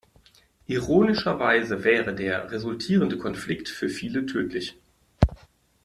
[0.65, 4.75] Ironischerweise wäre der resultierende Konflikt für viele tödlich.